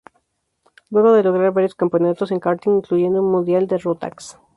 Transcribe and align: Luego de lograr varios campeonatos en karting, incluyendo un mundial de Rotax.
Luego 0.89 1.13
de 1.13 1.21
lograr 1.21 1.51
varios 1.53 1.75
campeonatos 1.75 2.31
en 2.31 2.39
karting, 2.39 2.71
incluyendo 2.77 3.21
un 3.21 3.31
mundial 3.31 3.67
de 3.67 3.77
Rotax. 3.77 4.39